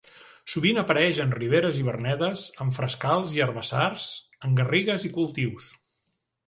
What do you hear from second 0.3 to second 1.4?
Sovint apareix en